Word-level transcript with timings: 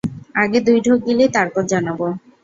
আগে 0.35 0.59
দুই 0.67 0.79
ঢোক 0.85 0.99
গিলি, 1.07 1.25
তারপর 1.35 1.63
জানাবো। 1.71 2.05